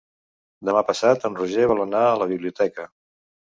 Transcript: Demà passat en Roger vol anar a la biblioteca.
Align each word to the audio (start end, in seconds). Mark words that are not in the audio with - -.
Demà 0.69 0.81
passat 0.87 1.27
en 1.29 1.37
Roger 1.43 1.69
vol 1.73 1.85
anar 1.85 2.01
a 2.09 2.19
la 2.25 2.31
biblioteca. 2.35 2.91